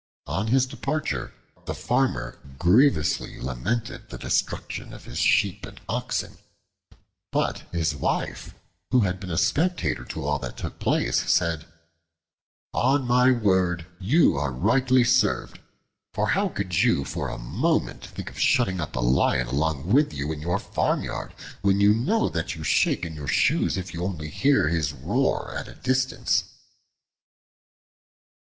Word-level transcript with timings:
On 0.25 0.47
his 0.47 0.65
departure 0.65 1.31
the 1.65 1.75
Farmer 1.75 2.39
grievously 2.57 3.39
lamented 3.39 4.09
the 4.09 4.17
destruction 4.17 4.93
of 4.93 5.05
his 5.05 5.19
sheep 5.19 5.63
and 5.63 5.79
oxen, 5.87 6.39
but 7.31 7.69
his 7.71 7.95
wife, 7.95 8.55
who 8.89 9.01
had 9.01 9.19
been 9.19 9.29
a 9.29 9.37
spectator 9.37 10.03
to 10.05 10.25
all 10.25 10.39
that 10.39 10.57
took 10.57 10.79
place, 10.79 11.29
said, 11.31 11.65
"On 12.73 13.05
my 13.05 13.29
word, 13.29 13.85
you 13.99 14.37
are 14.39 14.51
rightly 14.51 15.03
served, 15.03 15.59
for 16.15 16.29
how 16.29 16.49
could 16.49 16.81
you 16.81 17.05
for 17.05 17.29
a 17.29 17.37
moment 17.37 18.03
think 18.03 18.31
of 18.31 18.39
shutting 18.39 18.81
up 18.81 18.95
a 18.95 19.01
Lion 19.01 19.45
along 19.49 19.85
with 19.93 20.13
you 20.13 20.31
in 20.31 20.41
your 20.41 20.57
farmyard 20.57 21.35
when 21.61 21.79
you 21.79 21.93
know 21.93 22.27
that 22.27 22.55
you 22.55 22.63
shake 22.63 23.05
in 23.05 23.13
your 23.13 23.27
shoes 23.27 23.77
if 23.77 23.93
you 23.93 24.03
only 24.03 24.31
hear 24.31 24.67
his 24.67 24.93
roar 24.93 25.53
at 25.55 25.67
a 25.67 25.75
distance?" 25.75 26.45